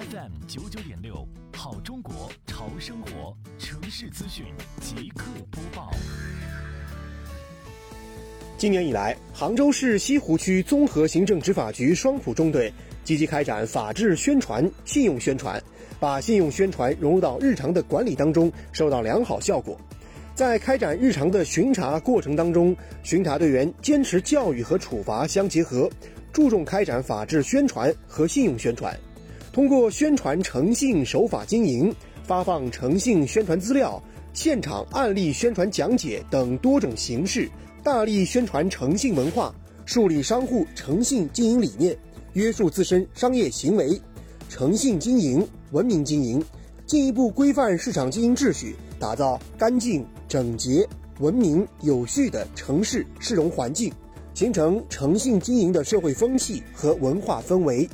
[0.00, 4.46] FM 九九点六，好中国潮生活城市资讯
[4.80, 5.90] 即刻播报。
[8.56, 12.72] 今年以来，杭州市西湖区综合行政执法局双浦中队
[13.04, 15.62] 积极开展法治宣传、信用宣传，
[15.98, 19.78] 把信用宣传融入到日常的管理当中，收到良好效果。
[20.34, 25.90] 在开展日常的巡查过程当中，巡查队员坚持教育和处罚相结合，
[26.32, 28.98] 注重开展法治宣传和信用宣传。
[29.52, 37.50] 通过宣传诚信、守法经营、发放诚信宣传资料、现场案例宣传讲解等多种形式，
[37.82, 39.54] 大力宣传诚信文化，
[39.84, 41.96] 树立商户诚信经营理念，
[42.34, 44.00] 约束自身商业行为，
[44.48, 46.42] 诚信经营、文明经营，
[46.86, 50.06] 进一步规范市场经营秩序，打造干净。
[50.28, 53.92] 整洁、文明、有序的城市市容环境，
[54.32, 57.88] 形成诚信经营的社会风气和文化氛围。